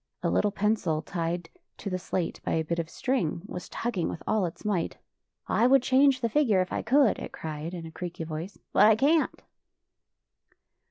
A 0.23 0.31
little 0.31 0.49
pencil, 0.49 1.03
tied 1.03 1.47
to 1.77 1.87
the 1.87 1.99
slate 1.99 2.41
by 2.43 2.53
a 2.53 2.63
bit 2.63 2.79
of 2.79 2.89
string, 2.89 3.43
was 3.45 3.69
tugging 3.69 4.09
with 4.09 4.23
all 4.25 4.47
its 4.47 4.65
might." 4.65 4.97
I 5.47 5.67
would 5.67 5.83
change 5.83 6.21
the 6.21 6.27
figure 6.27 6.59
if 6.59 6.73
I 6.73 6.81
could," 6.81 7.19
it 7.19 7.31
cried 7.31 7.75
in 7.75 7.85
a 7.85 7.91
creaky 7.91 8.23
voice," 8.23 8.57
but 8.73 8.87
I 8.87 8.95
can't." 8.95 9.43